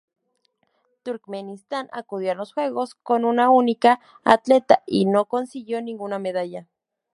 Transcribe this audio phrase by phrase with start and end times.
[1.03, 6.65] Turkmenistán acudió a los Juegos con una única atleta, y no consiguió ninguna medalla.